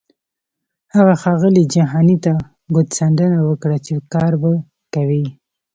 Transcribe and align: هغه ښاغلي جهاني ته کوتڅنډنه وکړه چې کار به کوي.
هغه 0.95 1.13
ښاغلي 1.21 1.63
جهاني 1.73 2.17
ته 2.25 2.31
کوتڅنډنه 2.73 3.39
وکړه 3.49 3.77
چې 3.85 3.93
کار 4.13 4.31
به 4.41 4.51
کوي. 4.93 5.25